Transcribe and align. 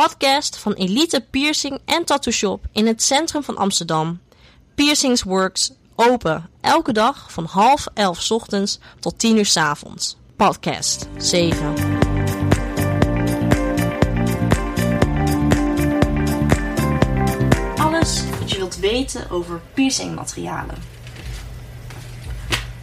podcast 0.00 0.56
van 0.56 0.72
Elite 0.72 1.26
Piercing 1.30 1.78
en 1.84 2.04
Tattoo 2.04 2.32
Shop 2.32 2.66
in 2.72 2.86
het 2.86 3.02
centrum 3.02 3.42
van 3.42 3.56
Amsterdam. 3.56 4.20
Piercings 4.74 5.22
Works, 5.22 5.72
open 5.94 6.50
elke 6.60 6.92
dag 6.92 7.32
van 7.32 7.44
half 7.44 7.86
elf 7.94 8.30
ochtends 8.30 8.78
tot 9.00 9.18
10 9.18 9.36
uur 9.36 9.46
's 9.46 9.56
avonds. 9.56 10.16
Podcast 10.36 11.06
7. 11.16 11.74
Alles 17.76 18.22
wat 18.38 18.50
je 18.50 18.56
wilt 18.56 18.76
weten 18.76 19.30
over 19.30 19.60
piercingmaterialen. 19.74 20.76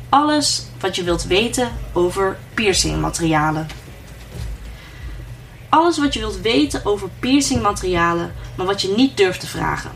Alles 0.09 0.65
wat 0.79 0.95
je 0.95 1.03
wilt 1.03 1.23
weten 1.23 1.71
over 1.93 2.37
piercingmaterialen. 2.53 3.82
Alles 5.73 5.97
wat 5.97 6.13
je 6.13 6.19
wilt 6.19 6.41
weten 6.41 6.85
over 6.85 7.09
piercingmaterialen, 7.19 8.33
maar 8.55 8.65
wat 8.65 8.81
je 8.81 8.93
niet 8.95 9.17
durft 9.17 9.39
te 9.39 9.47
vragen. 9.47 9.91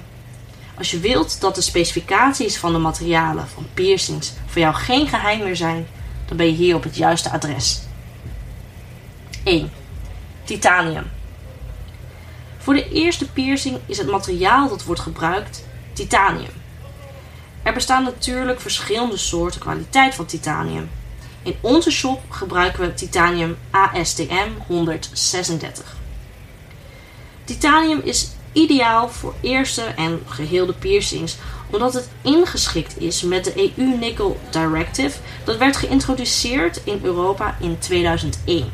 Als 0.78 0.92
je 0.92 1.00
wilt 1.00 1.42
dat 1.42 1.56
de 1.56 1.62
specificaties 1.62 2.58
van 2.58 2.74
de 2.74 2.78
materialen 2.78 3.48
van 3.48 3.68
piercings 3.74 4.34
voor 4.46 4.62
jou 4.62 4.76
geen 4.76 5.08
geheim 5.08 5.44
meer 5.44 5.56
zijn, 5.56 5.88
dan 6.26 6.38
ben 6.38 6.46
je 6.46 6.52
hier 6.52 6.76
op 6.76 6.84
het 6.84 6.96
juiste 6.96 7.30
adres. 7.30 7.82
1. 9.44 9.72
Titanium. 10.44 11.06
Voor 12.58 12.74
de 12.74 12.90
eerste 12.90 13.32
piercing 13.32 13.80
is 13.86 13.98
het 13.98 14.08
materiaal 14.08 14.70
dat 14.70 14.84
wordt 14.84 15.02
gebruikt 15.02 15.64
titanium. 15.94 16.54
Er 17.64 17.74
bestaan 17.74 18.04
natuurlijk 18.04 18.62
verschillende 18.62 19.18
soorten 19.18 19.62
kwaliteit 19.62 20.16
van 20.16 20.26
titanium. 20.26 20.90
In 21.48 21.56
onze 21.62 21.92
shop 21.92 22.22
gebruiken 22.30 22.82
we 22.82 22.94
titanium 22.94 23.58
ASTM 23.72 24.50
136. 24.68 25.96
Titanium 27.44 28.02
is 28.04 28.30
ideaal 28.52 29.10
voor 29.10 29.34
eerste 29.42 29.82
en 29.82 30.22
geheelde 30.26 30.74
piercings 30.74 31.38
omdat 31.70 31.94
het 31.94 32.10
ingeschikt 32.22 33.00
is 33.02 33.22
met 33.22 33.44
de 33.44 33.72
EU 33.78 33.98
Nickel 33.98 34.40
Directive 34.50 35.20
dat 35.44 35.58
werd 35.58 35.78
geïntroduceerd 35.78 36.82
in 36.84 37.00
Europa 37.04 37.58
in 37.60 37.78
2001. 37.80 38.72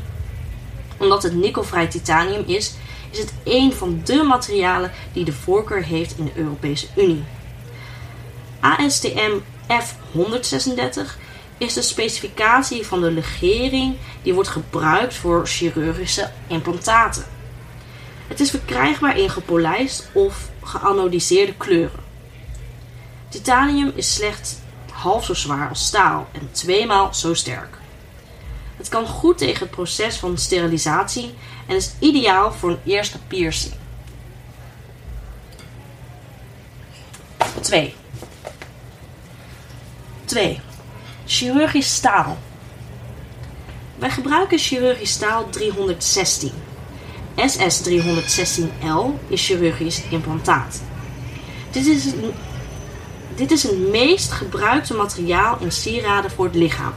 Omdat 0.97 1.23
het 1.23 1.35
nikkelvrij 1.35 1.87
titanium 1.87 2.43
is, 2.45 2.73
is 3.09 3.19
het 3.19 3.33
een 3.43 3.73
van 3.73 4.01
de 4.03 4.23
materialen 4.23 4.91
die 5.11 5.25
de 5.25 5.33
voorkeur 5.33 5.83
heeft 5.83 6.17
in 6.17 6.25
de 6.25 6.35
Europese 6.35 6.87
Unie. 6.95 7.23
ASTM 8.59 9.37
F136 9.67 11.31
is 11.63 11.73
de 11.73 11.81
specificatie 11.81 12.85
van 12.85 13.01
de 13.01 13.11
legering 13.11 13.95
die 14.21 14.33
wordt 14.33 14.49
gebruikt 14.49 15.15
voor 15.15 15.47
chirurgische 15.47 16.31
implantaten. 16.47 17.25
Het 18.27 18.39
is 18.39 18.49
verkrijgbaar 18.49 19.17
in 19.17 19.29
gepolijst 19.29 20.09
of 20.11 20.49
geanodiseerde 20.63 21.53
kleuren. 21.53 22.03
Titanium 23.29 23.91
is 23.95 24.13
slechts 24.13 24.55
half 24.91 25.25
zo 25.25 25.33
zwaar 25.33 25.69
als 25.69 25.85
staal 25.85 26.27
en 26.31 26.49
tweemaal 26.51 27.13
zo 27.13 27.33
sterk. 27.33 27.77
Het 28.77 28.89
kan 28.89 29.07
goed 29.07 29.37
tegen 29.37 29.59
het 29.59 29.71
proces 29.71 30.17
van 30.17 30.37
sterilisatie 30.37 31.33
en 31.67 31.75
is 31.75 31.91
ideaal 31.99 32.51
voor 32.51 32.69
een 32.69 32.79
eerste 32.85 33.19
piercing. 33.27 33.73
2. 37.61 37.95
2. 40.25 40.61
Chirurgisch 41.33 41.93
staal. 41.93 42.37
Wij 43.95 44.09
gebruiken 44.09 44.57
chirurgisch 44.57 45.11
staal 45.11 45.49
316. 45.49 46.51
SS316L 47.35 49.27
is 49.27 49.45
chirurgisch 49.45 50.01
implantaat. 50.09 50.81
Dit 51.71 51.85
is, 51.85 52.05
het, 52.05 52.15
dit 53.35 53.51
is 53.51 53.63
het 53.63 53.77
meest 53.77 54.31
gebruikte 54.31 54.93
materiaal 54.93 55.57
in 55.59 55.71
sieraden 55.71 56.31
voor 56.31 56.45
het 56.45 56.55
lichaam. 56.55 56.93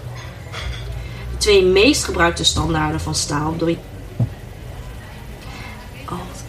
De 1.31 1.37
twee 1.37 1.65
meest 1.65 2.05
gebruikte 2.05 2.45
standaarden 2.45 3.01
van 3.01 3.15
staal 3.15 3.57
door. 3.57 3.75
Oh, 6.09 6.19
wat. 6.19 6.45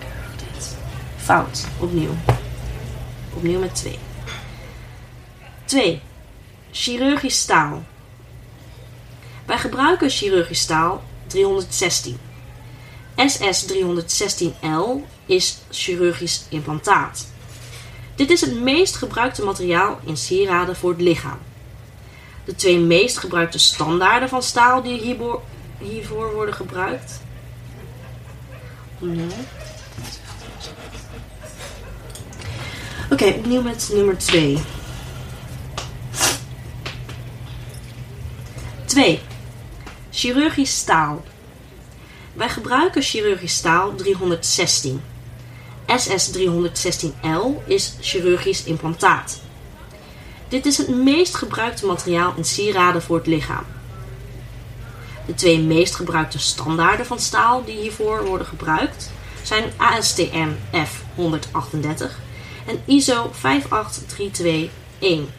Fout. 1.17 1.65
Opnieuw. 1.79 2.15
Opnieuw 3.33 3.59
met 3.59 3.75
2. 3.75 3.99
2. 5.65 6.01
Chirurgisch 6.79 7.39
staal. 7.39 7.83
Wij 9.45 9.57
gebruiken 9.57 10.09
chirurgisch 10.09 10.59
staal 10.59 11.03
316. 11.27 12.17
SS316L 13.15 14.89
is 15.25 15.57
chirurgisch 15.69 16.45
implantaat. 16.49 17.27
Dit 18.15 18.29
is 18.29 18.41
het 18.41 18.61
meest 18.61 18.95
gebruikte 18.95 19.43
materiaal 19.43 19.99
in 20.05 20.17
sieraden 20.17 20.75
voor 20.75 20.89
het 20.89 21.01
lichaam. 21.01 21.39
De 22.45 22.55
twee 22.55 22.79
meest 22.79 23.17
gebruikte 23.17 23.59
standaarden 23.59 24.29
van 24.29 24.43
staal 24.43 24.81
die 24.81 25.17
hiervoor, 25.79 26.33
worden 26.33 26.55
gebruikt. 26.55 27.21
Opnieuw. 28.99 29.27
Oké, 33.11 33.25
opnieuw 33.25 33.61
met 33.61 33.89
nummer 33.93 34.17
2. 34.17 34.57
2. 38.97 39.19
Chirurgisch 40.09 40.77
staal. 40.77 41.23
Wij 42.33 42.49
gebruiken 42.49 43.01
chirurgisch 43.01 43.55
staal 43.55 43.95
316. 43.95 45.01
SS316L 45.87 47.67
is 47.67 47.95
chirurgisch 48.01 48.63
implantaat. 48.63 49.41
Dit 50.47 50.65
is 50.65 50.77
het 50.77 50.87
meest 50.87 51.35
gebruikte 51.35 51.85
materiaal 51.85 52.33
in 52.37 52.43
sieraden 52.43 53.01
voor 53.01 53.17
het 53.17 53.27
lichaam. 53.27 53.65
De 55.25 55.33
twee 55.33 55.59
meest 55.59 55.95
gebruikte 55.95 56.39
standaarden 56.39 57.05
van 57.05 57.19
staal 57.19 57.65
die 57.65 57.77
hiervoor 57.77 58.25
worden 58.25 58.47
gebruikt 58.47 59.11
zijn 59.43 59.71
ASTM 59.75 60.49
F138 60.71 62.11
en 62.65 62.81
ISO 62.85 63.29
58321. 63.31 65.35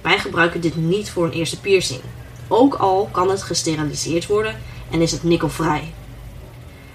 Wij 0.00 0.18
gebruiken 0.18 0.60
dit 0.60 0.76
niet 0.76 1.10
voor 1.10 1.24
een 1.24 1.32
eerste 1.32 1.60
piercing. 1.60 2.00
Ook 2.48 2.74
al 2.74 3.08
kan 3.12 3.30
het 3.30 3.42
gesteriliseerd 3.42 4.26
worden 4.26 4.60
en 4.90 5.00
is 5.00 5.12
het 5.12 5.22
nikkelvrij. 5.22 5.92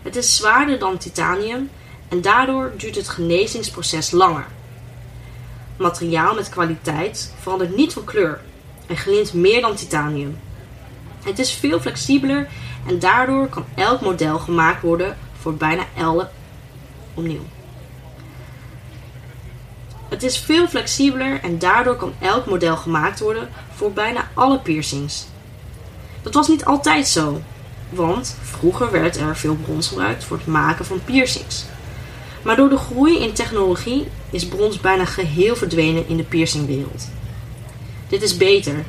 Het 0.02 0.16
is 0.16 0.36
zwaarder 0.36 0.80
dan 0.80 0.98
titanium 0.98 1.70
en 2.08 2.22
daardoor 2.22 2.72
duurt 2.78 2.96
het 2.96 3.10
genezingsproces 3.10 4.12
langer. 4.12 4.46
Materiaal 5.78 6.36
met 6.36 6.50
kwaliteit 6.50 7.34
verandert 7.40 7.76
niet 7.76 7.94
van 7.94 8.04
kleur 8.04 8.42
en 8.88 8.98
glint 8.98 9.34
meer 9.34 9.62
dan 9.62 9.76
titanium. 9.76 10.40
Het 11.24 11.40
is 11.40 11.52
veel 11.52 11.80
flexibeler 11.80 12.48
en 12.88 13.00
daardoor 13.00 13.48
kan 13.48 13.66
elk 13.76 14.02
model 14.02 14.40
gemaakt 14.40 14.82
worden 14.82 15.18
voor 15.40 15.54
bijna 15.54 15.84
elk 15.98 16.28
opnieuw. 17.14 17.46
Het 20.10 20.24
is 20.24 20.38
veel 20.38 20.68
flexibeler 20.68 21.40
en 21.42 21.60
daardoor 21.60 21.96
kan 21.96 22.14
elk 22.20 22.46
model 22.46 22.78
gemaakt 22.78 23.20
worden 23.20 23.50
voor 23.76 23.92
bijna 23.92 24.30
alle 24.34 24.60
piercings. 24.60 25.26
Dat 26.24 26.34
was 26.34 26.48
niet 26.48 26.66
altijd 26.66 27.08
zo, 27.08 27.42
want 27.90 28.36
vroeger 28.42 28.92
werd 28.92 29.18
er 29.18 29.38
veel 29.38 29.56
brons 29.56 29.88
gebruikt 29.88 30.24
voor 30.24 30.38
het 30.38 30.46
maken 30.46 30.86
van 30.86 31.04
piercings. 31.04 31.66
Maar 32.42 32.56
door 32.56 32.70
de 32.70 32.78
groei 32.78 33.20
in 33.20 33.34
technologie 33.34 34.08
is 34.30 34.48
brons 34.48 34.80
bijna 34.80 35.06
geheel 35.06 35.56
verdwenen 35.56 36.08
in 36.08 36.18
de 36.18 36.24
piercingwereld. 36.24 37.10
Dit 38.08 38.22
is 38.22 38.38
beter, 38.38 38.86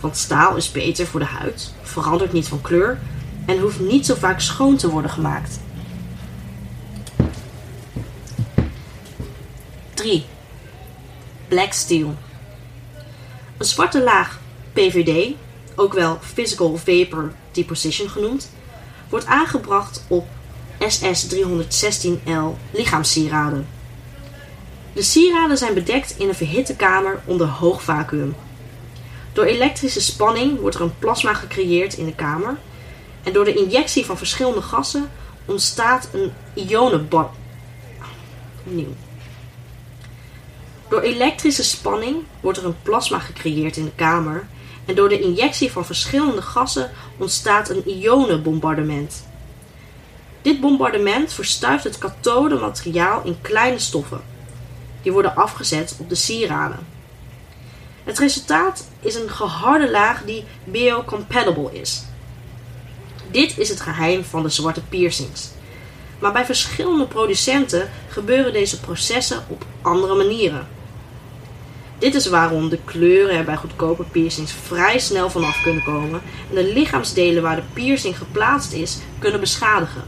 want 0.00 0.16
staal 0.16 0.56
is 0.56 0.72
beter 0.72 1.06
voor 1.06 1.20
de 1.20 1.26
huid, 1.26 1.74
verandert 1.82 2.32
niet 2.32 2.48
van 2.48 2.60
kleur 2.60 2.98
en 3.46 3.58
hoeft 3.58 3.80
niet 3.80 4.06
zo 4.06 4.14
vaak 4.14 4.40
schoon 4.40 4.76
te 4.76 4.90
worden 4.90 5.10
gemaakt. 5.10 5.60
3. 9.94 10.24
Black 11.48 11.72
steel. 11.72 12.14
Een 13.56 13.66
zwarte 13.66 14.02
laag 14.02 14.38
PVD 14.72 15.34
ook 15.74 15.92
wel 15.92 16.18
Physical 16.20 16.76
Vapor 16.76 17.32
Deposition 17.52 18.08
genoemd, 18.08 18.50
wordt 19.08 19.26
aangebracht 19.26 20.04
op 20.08 20.26
SS316L 20.78 22.56
lichaamssieraden. 22.70 23.66
De 24.92 25.02
sieraden 25.02 25.58
zijn 25.58 25.74
bedekt 25.74 26.14
in 26.18 26.28
een 26.28 26.34
verhitte 26.34 26.76
kamer 26.76 27.20
onder 27.24 27.46
hoog 27.46 27.82
vacuüm. 27.82 28.34
Door 29.32 29.44
elektrische 29.44 30.00
spanning 30.00 30.60
wordt 30.60 30.76
er 30.76 30.82
een 30.82 30.98
plasma 30.98 31.34
gecreëerd 31.34 31.94
in 31.96 32.06
de 32.06 32.14
kamer 32.14 32.56
en 33.22 33.32
door 33.32 33.44
de 33.44 33.54
injectie 33.54 34.04
van 34.04 34.16
verschillende 34.16 34.62
gassen 34.62 35.10
ontstaat 35.44 36.08
een 36.12 36.32
ionenbad. 36.54 37.30
Opnieuw. 38.66 38.94
Door 40.88 41.00
elektrische 41.00 41.64
spanning 41.64 42.16
wordt 42.40 42.58
er 42.58 42.64
een 42.64 42.82
plasma 42.82 43.18
gecreëerd 43.18 43.76
in 43.76 43.84
de 43.84 43.94
kamer 43.94 44.46
en 44.86 44.94
door 44.94 45.08
de 45.08 45.20
injectie 45.20 45.72
van 45.72 45.84
verschillende 45.84 46.42
gassen 46.42 46.90
ontstaat 47.18 47.68
een 47.68 47.88
ionenbombardement. 47.88 49.26
Dit 50.42 50.60
bombardement 50.60 51.32
verstuift 51.32 51.84
het 51.84 51.98
kathode 51.98 52.54
materiaal 52.54 53.22
in 53.24 53.40
kleine 53.40 53.78
stoffen. 53.78 54.20
Die 55.02 55.12
worden 55.12 55.36
afgezet 55.36 55.96
op 55.98 56.08
de 56.08 56.14
sieraden. 56.14 56.86
Het 58.04 58.18
resultaat 58.18 58.88
is 59.00 59.14
een 59.14 59.30
geharde 59.30 59.90
laag 59.90 60.22
die 60.24 60.44
biocompatible 60.64 61.72
is. 61.72 62.02
Dit 63.30 63.58
is 63.58 63.68
het 63.68 63.80
geheim 63.80 64.24
van 64.24 64.42
de 64.42 64.48
zwarte 64.48 64.82
piercings. 64.82 65.50
Maar 66.18 66.32
bij 66.32 66.44
verschillende 66.44 67.06
producenten 67.06 67.90
gebeuren 68.08 68.52
deze 68.52 68.80
processen 68.80 69.44
op 69.48 69.64
andere 69.82 70.14
manieren. 70.14 70.66
Dit 72.04 72.14
is 72.14 72.26
waarom 72.26 72.68
de 72.68 72.78
kleuren 72.84 73.36
er 73.36 73.44
bij 73.44 73.56
goedkope 73.56 74.02
piercings 74.02 74.52
vrij 74.52 74.98
snel 74.98 75.30
vanaf 75.30 75.62
kunnen 75.62 75.82
komen 75.82 76.22
en 76.48 76.54
de 76.54 76.72
lichaamsdelen 76.72 77.42
waar 77.42 77.56
de 77.56 77.62
piercing 77.72 78.18
geplaatst 78.18 78.72
is 78.72 78.98
kunnen 79.18 79.40
beschadigen. 79.40 80.04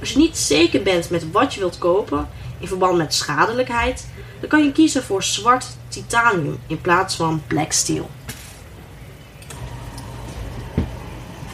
Als 0.00 0.10
je 0.12 0.18
niet 0.18 0.36
zeker 0.36 0.82
bent 0.82 1.10
met 1.10 1.30
wat 1.30 1.54
je 1.54 1.60
wilt 1.60 1.78
kopen 1.78 2.28
in 2.60 2.68
verband 2.68 2.96
met 2.96 3.14
schadelijkheid, 3.14 4.06
dan 4.40 4.48
kan 4.48 4.64
je 4.64 4.72
kiezen 4.72 5.02
voor 5.02 5.22
zwart 5.22 5.66
titanium 5.88 6.58
in 6.66 6.80
plaats 6.80 7.16
van 7.16 7.42
black 7.46 7.72
steel. 7.72 8.10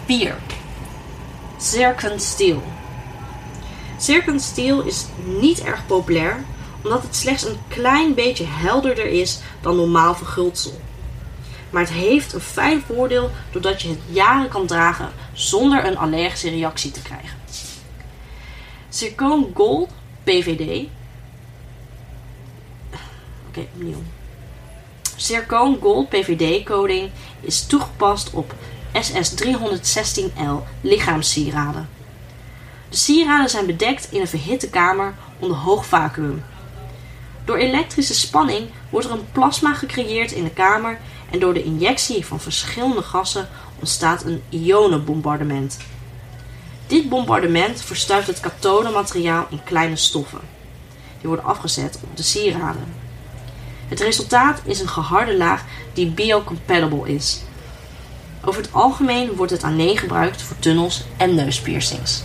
4. 0.05 0.37
Zircon 1.59 2.21
steel. 2.21 2.63
Zircon 3.99 4.41
steel 4.41 4.83
is 4.83 5.07
niet 5.25 5.63
erg 5.63 5.87
populair 5.87 6.45
omdat 6.83 7.03
het 7.03 7.17
slechts 7.17 7.45
een 7.45 7.59
klein 7.69 8.15
beetje 8.15 8.47
helderder 8.47 9.07
is 9.07 9.41
dan 9.61 9.77
normaal 9.77 10.15
verguldsel. 10.15 10.81
Maar 11.71 11.83
het 11.83 11.93
heeft 11.93 12.33
een 12.33 12.41
fijn 12.41 12.83
voordeel 12.87 13.31
doordat 13.51 13.83
je 13.83 13.89
het 13.89 14.01
jaren 14.09 14.49
kan 14.49 14.67
dragen 14.67 15.13
zonder 15.33 15.87
een 15.87 15.99
allergische 15.99 16.51
reactie 16.51 16.91
te 16.91 17.03
krijgen. 17.03 17.39
Zircon 18.89 19.51
Gold 19.55 19.91
PVD. 20.25 20.87
Oké, 23.49 23.67
opnieuw. 23.75 24.03
Zircon 25.17 25.79
Gold 25.81 26.09
PVD 26.09 26.65
coding 26.65 27.11
is 27.41 27.67
toegepast 27.67 28.31
op 28.31 28.55
SS316L 28.93 30.63
lichaamssieraden. 30.81 31.89
De 32.89 32.97
sieraden 32.97 33.51
zijn 33.51 33.67
bedekt 33.67 34.13
in 34.13 34.21
een 34.21 34.29
verhitte 34.29 34.71
kamer 34.71 35.15
onder 35.39 35.57
hoog 35.57 35.87
vacuüm. 35.87 36.43
Door 37.45 37.57
elektrische 37.57 38.15
spanning 38.15 38.69
wordt 38.91 39.07
er 39.07 39.13
een 39.13 39.33
plasma 39.33 39.75
gecreëerd 39.75 40.33
in 40.33 40.45
de 40.45 40.51
kamer 40.51 40.99
en 41.31 41.39
door 41.39 41.55
de 41.55 41.63
injectie 41.63 42.27
van 42.27 42.41
verschillende 42.41 43.03
gassen 43.03 43.49
ontstaat 43.79 44.25
een 44.25 44.43
ionenbombardement. 44.49 45.77
Dit 46.87 47.09
bombardement 47.09 47.83
verstuift 47.83 48.27
het 48.27 48.41
kathodemateriaal 48.41 49.47
in 49.51 49.65
kleine 49.65 49.97
stoffen. 49.97 50.41
Die 51.19 51.29
worden 51.29 51.45
afgezet 51.45 51.99
op 52.03 52.17
de 52.17 52.23
sieraden. 52.23 52.95
Het 53.89 54.01
resultaat 54.01 54.61
is 54.65 54.81
een 54.81 54.89
geharde 54.89 55.37
laag 55.37 55.65
die 55.93 56.11
biocompatible 56.11 57.09
is. 57.09 57.41
Over 58.45 58.63
het 58.63 58.73
algemeen 58.73 59.35
wordt 59.35 59.53
het 59.53 59.63
alleen 59.63 59.99
gebruikt 59.99 60.43
voor 60.43 60.59
tunnels 60.59 61.05
en 61.17 61.35
neuspiercings. 61.35 62.23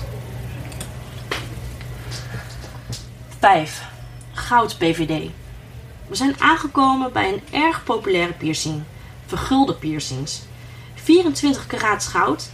5. 3.39 3.95
Goud 4.47 4.77
PVD. 4.77 5.29
We 6.07 6.15
zijn 6.15 6.41
aangekomen 6.41 7.11
bij 7.11 7.33
een 7.33 7.61
erg 7.61 7.83
populaire 7.83 8.33
piercing, 8.33 8.83
vergulde 9.25 9.73
piercings. 9.73 10.41
24 10.95 11.67
karaats 11.67 12.07
goud 12.07 12.49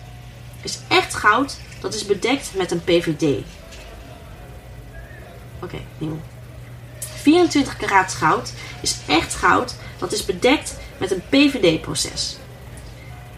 is 0.61 0.79
echt 0.87 1.13
goud 1.13 1.59
dat 1.79 1.93
is 1.93 2.05
bedekt 2.05 2.51
met 2.55 2.71
een 2.71 2.83
PVD. 2.83 3.43
Oké, 5.61 5.77
nieuw. 5.97 6.19
24 6.99 7.77
karaats 7.77 8.15
goud 8.15 8.53
is 8.81 8.97
echt 9.07 9.35
goud 9.35 9.75
dat 9.97 10.11
is 10.11 10.25
bedekt 10.25 10.77
met 10.97 11.11
een 11.11 11.23
PVD-proces. 11.29 12.37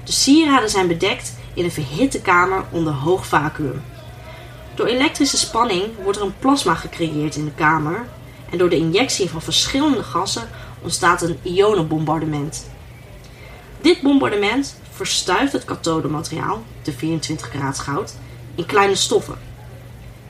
De 0.03 0.11
sieraden 0.11 0.69
zijn 0.69 0.87
bedekt 0.87 1.35
in 1.53 1.63
een 1.63 1.71
verhitte 1.71 2.21
kamer 2.21 2.63
onder 2.71 2.93
hoog 2.93 3.27
vacuüm. 3.27 3.81
Door 4.75 4.87
elektrische 4.87 5.37
spanning 5.37 5.83
wordt 6.03 6.17
er 6.17 6.25
een 6.25 6.39
plasma 6.39 6.75
gecreëerd 6.75 7.35
in 7.35 7.45
de 7.45 7.53
kamer 7.53 8.05
en 8.55 8.61
door 8.61 8.69
de 8.69 8.77
injectie 8.77 9.29
van 9.29 9.41
verschillende 9.41 10.03
gassen 10.03 10.49
ontstaat 10.81 11.21
een 11.21 11.37
ionenbombardement. 11.43 12.69
Dit 13.81 14.01
bombardement 14.01 14.75
verstuift 14.91 15.53
het 15.53 15.65
kathodemateriaal, 15.65 16.63
de 16.83 16.91
24 16.91 17.49
karaats 17.49 17.79
goud, 17.79 18.13
in 18.55 18.65
kleine 18.65 18.95
stoffen. 18.95 19.37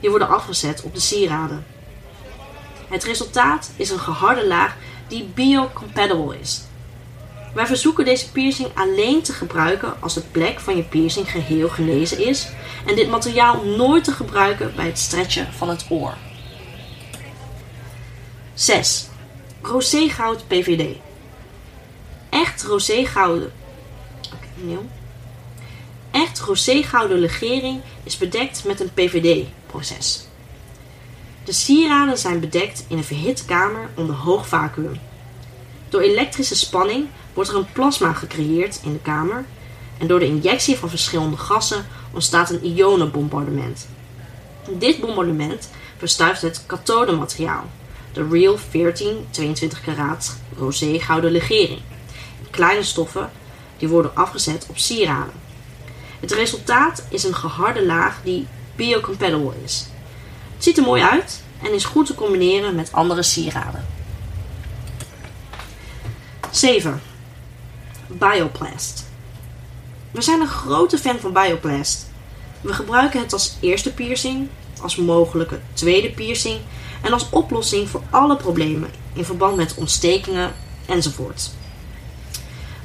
Die 0.00 0.10
worden 0.10 0.28
afgezet 0.28 0.82
op 0.82 0.94
de 0.94 1.00
sieraden. 1.00 1.66
Het 2.88 3.04
resultaat 3.04 3.70
is 3.76 3.90
een 3.90 3.98
geharde 3.98 4.46
laag 4.46 4.76
die 5.08 5.30
biocompatible 5.34 6.38
is. 6.38 6.62
Wij 7.54 7.66
verzoeken 7.66 8.04
deze 8.04 8.30
piercing 8.30 8.68
alleen 8.74 9.22
te 9.22 9.32
gebruiken 9.32 9.94
als 10.00 10.14
de 10.14 10.22
plek 10.30 10.60
van 10.60 10.76
je 10.76 10.82
piercing 10.82 11.30
geheel 11.30 11.68
genezen 11.68 12.26
is 12.26 12.48
en 12.86 12.94
dit 12.94 13.08
materiaal 13.08 13.64
nooit 13.64 14.04
te 14.04 14.12
gebruiken 14.12 14.72
bij 14.76 14.86
het 14.86 14.98
stretchen 14.98 15.52
van 15.52 15.68
het 15.68 15.86
oor. 15.88 16.14
6. 18.58 19.08
Roségoud 19.62 20.46
PVD. 20.46 20.96
Echt 22.30 22.62
roségouden. 22.62 23.52
Okay, 24.26 24.78
Echt 26.10 26.40
roségouden 26.40 27.18
legering 27.18 27.80
is 28.02 28.18
bedekt 28.18 28.64
met 28.64 28.80
een 28.80 28.90
PVD-proces. 28.94 30.26
De 31.44 31.52
sieraden 31.52 32.18
zijn 32.18 32.40
bedekt 32.40 32.84
in 32.88 32.96
een 32.96 33.04
verhitte 33.04 33.44
kamer 33.44 33.90
onder 33.94 34.14
hoog 34.14 34.48
vacuüm. 34.48 35.00
Door 35.88 36.00
elektrische 36.00 36.56
spanning 36.56 37.08
wordt 37.34 37.50
er 37.50 37.56
een 37.56 37.72
plasma 37.72 38.12
gecreëerd 38.12 38.80
in 38.82 38.92
de 38.92 39.00
kamer 39.00 39.44
en 39.98 40.06
door 40.06 40.18
de 40.18 40.26
injectie 40.26 40.76
van 40.76 40.88
verschillende 40.88 41.36
gassen 41.36 41.86
ontstaat 42.12 42.50
een 42.50 42.64
ionenbombardement. 42.64 43.88
Dit 44.78 45.00
bombardement 45.00 45.70
verstuift 45.96 46.42
het 46.42 46.62
kathodemateriaal, 46.66 47.64
de 48.16 48.28
Real 48.30 48.58
14 48.58 49.26
22 49.30 49.80
karaat 49.80 50.36
rosé 50.58 50.98
gouden 50.98 51.30
legering, 51.30 51.80
kleine 52.50 52.82
stoffen 52.82 53.30
die 53.78 53.88
worden 53.88 54.16
afgezet 54.16 54.66
op 54.68 54.78
sieraden. 54.78 55.34
Het 56.20 56.32
resultaat 56.32 57.04
is 57.08 57.24
een 57.24 57.34
geharde 57.34 57.86
laag 57.86 58.20
die 58.24 58.46
biocompatible 58.76 59.52
is. 59.64 59.86
Het 60.54 60.64
ziet 60.64 60.78
er 60.78 60.82
mooi 60.82 61.02
uit 61.02 61.42
en 61.62 61.74
is 61.74 61.84
goed 61.84 62.06
te 62.06 62.14
combineren 62.14 62.74
met 62.74 62.92
andere 62.92 63.22
sieraden. 63.22 63.86
7. 66.50 67.02
Bioplast. 68.06 69.04
We 70.10 70.22
zijn 70.22 70.40
een 70.40 70.46
grote 70.46 70.98
fan 70.98 71.18
van 71.18 71.32
Bioplast. 71.32 72.10
We 72.60 72.72
gebruiken 72.72 73.20
het 73.20 73.32
als 73.32 73.56
eerste 73.60 73.94
piercing, 73.94 74.48
als 74.80 74.96
mogelijke 74.96 75.60
tweede 75.72 76.10
piercing 76.10 76.60
en 77.02 77.12
als 77.12 77.28
oplossing 77.30 77.88
voor 77.88 78.02
alle 78.10 78.36
problemen 78.36 78.90
in 79.12 79.24
verband 79.24 79.56
met 79.56 79.74
ontstekingen 79.74 80.54
enzovoort. 80.86 81.50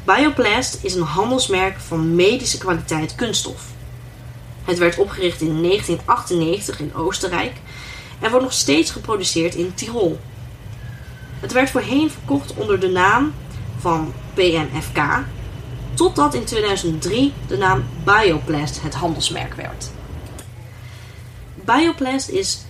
Bioplast 0.04 0.84
is 0.84 0.94
een 0.96 1.02
handelsmerk 1.02 1.80
van 1.80 2.16
medische 2.16 2.58
kwaliteit 2.58 3.16
kunststof. 3.16 3.66
Het 4.64 4.78
werd 4.78 4.98
opgericht 4.98 5.42
in 5.42 5.62
1998 5.62 6.80
in 6.80 6.96
Oostenrijk 6.96 7.54
en 8.20 8.30
wordt 8.30 8.46
nog 8.46 8.54
steeds 8.54 8.92
geproduceerd 8.92 9.56
in 9.56 9.74
Tirol. 9.74 10.20
Het 11.40 11.52
werd 11.52 11.70
voorheen 11.70 12.12
verkocht 12.12 12.54
onder 12.54 12.80
de 12.80 12.90
naam 12.90 13.34
van 13.80 14.14
PMFK, 14.34 14.98
totdat 15.94 16.34
in 16.34 16.44
2003 16.44 17.34
de 17.48 17.58
naam 17.58 17.86
Bioplast 18.04 18.82
het 18.82 18.94
handelsmerk 18.94 19.54
werd. 19.54 19.92
Bioplast 21.56 22.30
is 22.30 22.62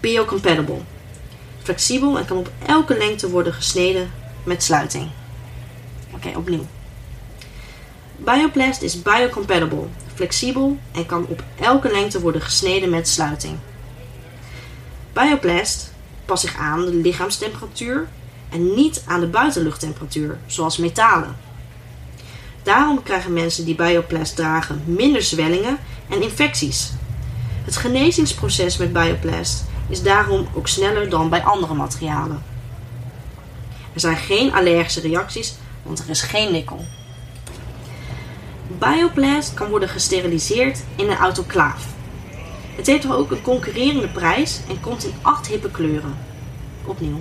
biocompatible, 0.00 0.80
flexibel 1.62 2.18
en 2.18 2.24
kan 2.24 2.36
op 2.36 2.50
elke 2.66 2.96
lengte 2.96 3.30
worden 3.30 3.52
gesneden 3.52 4.10
met 4.44 4.62
sluiting. 4.62 5.10
Oké, 6.14 6.36
opnieuw. 6.36 6.66
Bioplast 8.16 8.82
is 8.82 9.02
biocompatible, 9.02 9.86
flexibel 10.14 10.78
en 10.92 11.06
kan 11.06 11.26
op 11.26 11.42
elke 11.60 11.90
lengte 11.90 12.20
worden 12.20 12.42
gesneden 12.42 12.90
met 12.90 13.08
sluiting. 13.08 13.58
Bioplast 15.12 15.92
past 16.24 16.42
zich 16.42 16.56
aan 16.56 16.80
de 16.80 16.94
lichaamstemperatuur 16.94 18.08
en 18.48 18.74
niet 18.74 19.02
aan 19.06 19.20
de 19.20 19.26
buitenluchttemperatuur, 19.26 20.38
zoals 20.46 20.76
metalen. 20.76 21.36
Daarom 22.66 23.02
krijgen 23.02 23.32
mensen 23.32 23.64
die 23.64 23.74
bioplast 23.74 24.36
dragen 24.36 24.82
minder 24.84 25.22
zwellingen 25.22 25.78
en 26.08 26.22
infecties. 26.22 26.92
Het 27.64 27.76
genezingsproces 27.76 28.76
met 28.76 28.92
bioplast 28.92 29.64
is 29.88 30.02
daarom 30.02 30.46
ook 30.54 30.68
sneller 30.68 31.10
dan 31.10 31.28
bij 31.28 31.42
andere 31.42 31.74
materialen. 31.74 32.42
Er 33.92 34.00
zijn 34.00 34.16
geen 34.16 34.52
allergische 34.52 35.00
reacties, 35.00 35.54
want 35.82 35.98
er 35.98 36.10
is 36.10 36.22
geen 36.22 36.52
nikkel. 36.52 36.84
Bioplast 38.78 39.54
kan 39.54 39.70
worden 39.70 39.88
gesteriliseerd 39.88 40.82
in 40.96 41.10
een 41.10 41.16
autoclaaf. 41.16 41.86
Het 42.76 42.86
heeft 42.86 43.12
ook 43.12 43.30
een 43.30 43.42
concurrerende 43.42 44.08
prijs 44.08 44.60
en 44.68 44.80
komt 44.80 45.04
in 45.04 45.14
acht 45.22 45.46
hippe 45.46 45.70
kleuren. 45.70 46.16
Opnieuw. 46.84 47.20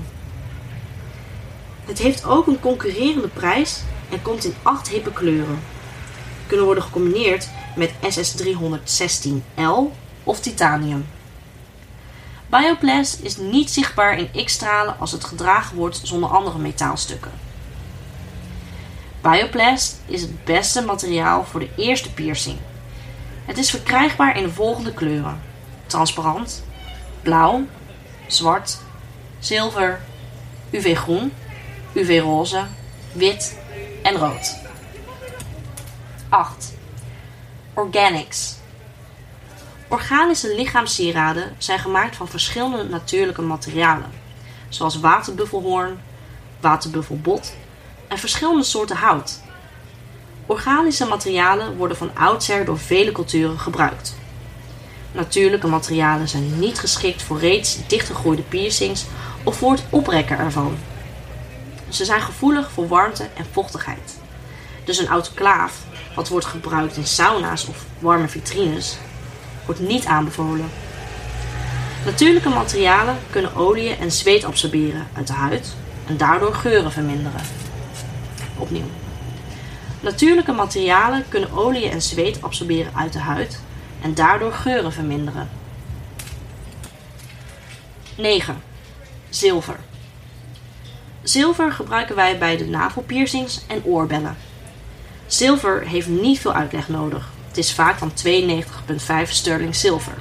Het 1.85 1.97
heeft 1.97 2.25
ook 2.25 2.47
een 2.47 2.59
concurrerende 2.59 3.27
prijs 3.27 3.83
en 4.09 4.21
komt 4.21 4.43
in 4.43 4.55
acht 4.63 4.89
hippe 4.89 5.11
kleuren. 5.11 5.59
Kunnen 6.47 6.65
worden 6.65 6.83
gecombineerd 6.83 7.49
met 7.75 7.91
SS316L 7.91 9.79
of 10.23 10.39
titanium. 10.39 11.05
Bioplast 12.49 13.19
is 13.21 13.37
niet 13.37 13.69
zichtbaar 13.69 14.17
in 14.17 14.45
X-stralen 14.45 14.99
als 14.99 15.11
het 15.11 15.23
gedragen 15.23 15.75
wordt 15.75 15.99
zonder 16.03 16.29
andere 16.29 16.57
metaalstukken. 16.57 17.31
Bioplast 19.21 20.01
is 20.05 20.21
het 20.21 20.43
beste 20.43 20.81
materiaal 20.81 21.43
voor 21.43 21.59
de 21.59 21.69
eerste 21.77 22.13
piercing. 22.13 22.57
Het 23.45 23.57
is 23.57 23.69
verkrijgbaar 23.69 24.37
in 24.37 24.43
de 24.43 24.51
volgende 24.51 24.93
kleuren: 24.93 25.41
transparant, 25.85 26.63
blauw, 27.21 27.65
zwart, 28.27 28.77
zilver, 29.39 30.01
UV-groen, 30.69 31.33
UV-roze, 31.93 32.63
wit 33.11 33.57
en 34.05 34.17
rood. 34.17 34.55
8. 36.29 36.73
Organics. 37.73 38.55
Organische 39.87 40.55
lichaamssieraden 40.55 41.55
zijn 41.57 41.79
gemaakt 41.79 42.15
van 42.15 42.27
verschillende 42.27 42.83
natuurlijke 42.83 43.41
materialen, 43.41 44.11
zoals 44.69 44.99
waterbuffelhoorn, 44.99 45.99
waterbuffelbot 46.59 47.53
en 48.07 48.17
verschillende 48.17 48.63
soorten 48.63 48.95
hout. 48.95 49.41
Organische 50.45 51.05
materialen 51.05 51.77
worden 51.77 51.97
van 51.97 52.15
oudsher 52.15 52.65
door 52.65 52.79
vele 52.79 53.11
culturen 53.11 53.59
gebruikt. 53.59 54.15
Natuurlijke 55.11 55.67
materialen 55.67 56.27
zijn 56.27 56.59
niet 56.59 56.79
geschikt 56.79 57.21
voor 57.21 57.39
reeds 57.39 57.87
dichtgegroeide 57.87 58.41
piercings 58.41 59.05
of 59.43 59.57
voor 59.57 59.71
het 59.71 59.83
oprekken 59.89 60.37
ervan. 60.37 60.77
Ze 61.95 62.05
zijn 62.05 62.21
gevoelig 62.21 62.71
voor 62.71 62.87
warmte 62.87 63.29
en 63.35 63.45
vochtigheid. 63.51 64.19
Dus 64.83 64.97
een 64.97 65.07
autoclaaf, 65.07 65.83
wat 66.15 66.27
wordt 66.27 66.45
gebruikt 66.45 66.97
in 66.97 67.07
sauna's 67.07 67.67
of 67.67 67.85
warme 67.99 68.27
vitrines, 68.27 68.97
wordt 69.65 69.81
niet 69.81 70.05
aanbevolen. 70.05 70.69
Natuurlijke 72.05 72.49
materialen 72.49 73.17
kunnen 73.29 73.55
olie 73.55 73.95
en 73.95 74.11
zweet 74.11 74.43
absorberen 74.43 75.07
uit 75.13 75.27
de 75.27 75.33
huid 75.33 75.75
en 76.07 76.17
daardoor 76.17 76.53
geuren 76.53 76.91
verminderen. 76.91 77.41
Opnieuw. 78.57 78.89
Natuurlijke 79.99 80.51
materialen 80.51 81.25
kunnen 81.29 81.51
olie 81.51 81.89
en 81.89 82.01
zweet 82.01 82.41
absorberen 82.41 82.91
uit 82.95 83.13
de 83.13 83.19
huid 83.19 83.59
en 84.01 84.13
daardoor 84.13 84.53
geuren 84.53 84.91
verminderen. 84.91 85.49
9. 88.15 88.61
Zilver. 89.29 89.77
Zilver 91.25 91.71
gebruiken 91.71 92.15
wij 92.15 92.37
bij 92.37 92.57
de 92.57 92.65
navelpiercings 92.65 93.61
en 93.67 93.83
oorbellen. 93.83 94.37
Zilver 95.25 95.87
heeft 95.87 96.07
niet 96.07 96.39
veel 96.39 96.53
uitleg 96.53 96.89
nodig. 96.89 97.29
Het 97.47 97.57
is 97.57 97.73
vaak 97.73 97.97
van 97.97 98.11
92,5 99.25 99.29
sterling 99.29 99.75
zilver. 99.75 100.13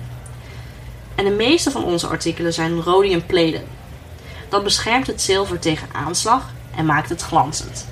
En 1.14 1.24
de 1.24 1.30
meeste 1.30 1.70
van 1.70 1.84
onze 1.84 2.06
artikelen 2.06 2.52
zijn 2.52 2.82
rhodium 2.82 3.26
plated. 3.26 3.64
Dat 4.48 4.64
beschermt 4.64 5.06
het 5.06 5.22
zilver 5.22 5.58
tegen 5.58 5.88
aanslag 5.92 6.52
en 6.76 6.86
maakt 6.86 7.08
het 7.08 7.22
glanzend. 7.22 7.86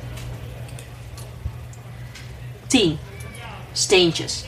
10. 2.66 2.99
Steentjes. 3.73 4.45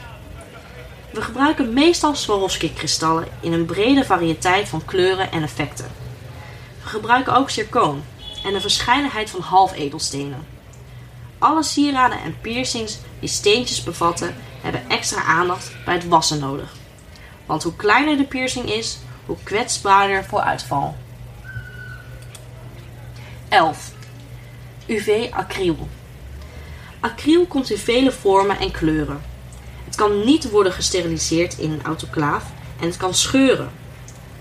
We 1.12 1.22
gebruiken 1.22 1.72
meestal 1.72 2.14
Swarovski-kristallen 2.14 3.28
in 3.40 3.52
een 3.52 3.66
brede 3.66 4.04
variëteit 4.04 4.68
van 4.68 4.84
kleuren 4.84 5.32
en 5.32 5.42
effecten. 5.42 5.86
We 6.82 6.88
gebruiken 6.88 7.34
ook 7.34 7.50
zircoon 7.50 8.02
en 8.44 8.54
een 8.54 8.60
verscheidenheid 8.60 9.30
van 9.30 9.40
halfedelstenen. 9.40 10.46
Alle 11.38 11.62
sieraden 11.62 12.18
en 12.22 12.40
piercings 12.40 12.98
die 13.20 13.28
steentjes 13.28 13.82
bevatten, 13.82 14.34
hebben 14.60 14.88
extra 14.88 15.22
aandacht 15.22 15.72
bij 15.84 15.94
het 15.94 16.08
wassen 16.08 16.38
nodig. 16.38 16.72
Want 17.46 17.62
hoe 17.62 17.76
kleiner 17.76 18.16
de 18.16 18.24
piercing 18.24 18.70
is, 18.70 18.98
hoe 19.26 19.36
kwetsbaarder 19.42 20.24
voor 20.24 20.40
uitval. 20.40 20.96
11. 23.48 23.92
UV 24.86 25.30
acryl. 25.30 25.88
Acryl 27.00 27.46
komt 27.46 27.70
in 27.70 27.78
vele 27.78 28.12
vormen 28.12 28.58
en 28.58 28.70
kleuren. 28.70 29.22
Het 29.84 29.94
kan 29.94 30.24
niet 30.24 30.50
worden 30.50 30.72
gesteriliseerd 30.72 31.58
in 31.58 31.70
een 31.72 31.84
autoclaaf 31.84 32.44
en 32.80 32.86
het 32.86 32.96
kan 32.96 33.14
scheuren. 33.14 33.70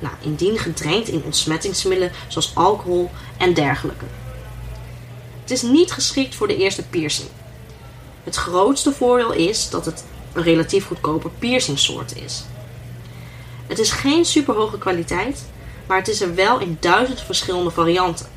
Nou, 0.04 0.16
indien 0.22 0.58
getraind 0.58 1.08
in 1.08 1.24
ontsmettingsmiddelen 1.24 2.12
zoals 2.28 2.56
alcohol 2.56 3.12
en 3.38 3.54
dergelijke. 3.54 4.06
Het 5.42 5.52
is 5.52 5.62
niet 5.62 5.92
geschikt 5.92 6.36
voor 6.36 6.48
de 6.48 6.58
eerste 6.58 6.88
piercing. 6.88 7.30
Het 8.24 8.36
grootste 8.36 8.92
voordeel 8.92 9.32
is 9.32 9.70
dat 9.70 9.86
het 9.86 10.06
een 10.34 10.44
relatief 10.44 10.88
goedkope 10.88 11.30
piercingsoort 11.40 12.16
is. 12.16 12.44
Het 13.68 13.80
is 13.80 13.92
geen 13.92 14.26
superhoge 14.26 14.78
kwaliteit, 14.78 15.46
maar 15.88 15.98
het 15.98 16.08
is 16.08 16.22
er 16.22 16.36
wel 16.36 16.60
in 16.60 16.78
duizend 16.80 17.22
verschillende 17.22 17.72
varianten. 17.72 18.28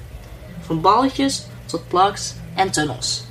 Van 0.61 0.81
balletjes 0.81 1.47
tot 1.65 1.89
plugs 1.89 2.35
en 2.55 2.71
tunnels. 2.71 3.25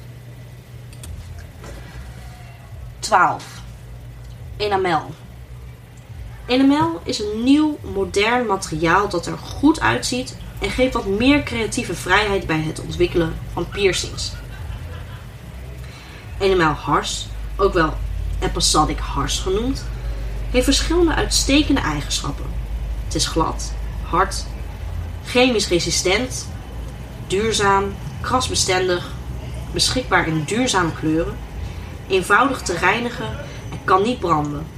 12. 2.99 3.43
Enamel. 4.57 5.13
Enamel 6.45 7.01
is 7.03 7.19
een 7.19 7.43
nieuw, 7.43 7.79
modern 7.93 8.45
materiaal 8.45 9.09
dat 9.09 9.25
er 9.25 9.37
goed 9.37 9.79
uitziet 9.79 10.37
en 10.59 10.69
geeft 10.69 10.93
wat 10.93 11.05
meer 11.05 11.43
creatieve 11.43 11.95
vrijheid 11.95 12.47
bij 12.47 12.61
het 12.61 12.81
ontwikkelen 12.81 13.35
van 13.53 13.69
piercings. 13.69 14.31
Enamel 16.39 16.71
hars, 16.71 17.27
ook 17.55 17.73
wel 17.73 17.93
episodic 18.39 18.99
hars 18.99 19.39
genoemd, 19.39 19.85
heeft 20.51 20.65
verschillende 20.65 21.13
uitstekende 21.13 21.81
eigenschappen. 21.81 22.45
Het 23.05 23.15
is 23.15 23.27
glad, 23.27 23.73
hard, 24.03 24.45
chemisch 25.25 25.67
resistent, 25.67 26.47
duurzaam, 27.27 27.95
krasbestendig, 28.21 29.11
beschikbaar 29.73 30.27
in 30.27 30.43
duurzame 30.43 30.93
kleuren, 30.93 31.37
eenvoudig 32.07 32.61
te 32.61 32.77
reinigen 32.77 33.29
en 33.71 33.79
kan 33.83 34.01
niet 34.01 34.19
branden. 34.19 34.74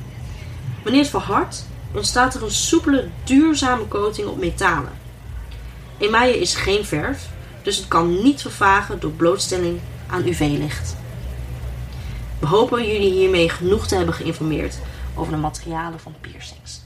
Wanneer 0.88 1.06
het 1.06 1.16
verhardt, 1.16 1.68
ontstaat 1.94 2.36
er 2.36 2.44
een 2.44 2.52
soepele, 2.52 3.10
duurzame 3.24 3.88
coating 3.88 4.28
op 4.28 4.38
metalen. 4.38 4.92
Emaille 5.98 6.40
is 6.40 6.56
geen 6.56 6.86
verf, 6.86 7.30
dus 7.62 7.78
het 7.78 7.88
kan 7.88 8.24
niet 8.24 8.42
vervagen 8.42 9.00
door 9.00 9.12
blootstelling 9.12 9.80
aan 10.10 10.28
UV-licht. 10.28 10.96
We 12.40 12.48
hopen 12.48 12.88
jullie 12.88 13.12
hiermee 13.12 13.50
genoeg 13.50 13.88
te 13.88 13.96
hebben 13.96 14.14
geïnformeerd 14.14 14.80
over 15.16 15.32
de 15.32 15.40
materialen 15.40 16.00
van 16.00 16.16
piercings. 16.22 16.84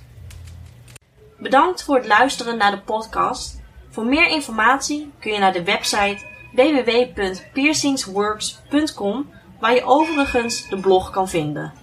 Bedankt 1.38 1.84
voor 1.84 1.96
het 1.96 2.08
luisteren 2.08 2.58
naar 2.58 2.72
de 2.72 2.82
podcast. 2.82 3.62
Voor 3.90 4.06
meer 4.06 4.28
informatie 4.28 5.12
kun 5.20 5.34
je 5.34 5.40
naar 5.40 5.54
de 5.54 5.64
website 5.64 6.26
www.piercingsworks.com 6.54 9.30
waar 9.60 9.74
je 9.74 9.84
overigens 9.84 10.70
de 10.70 10.80
blog 10.80 11.10
kan 11.10 11.30
vinden. 11.30 11.81